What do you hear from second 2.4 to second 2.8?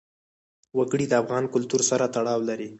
لري.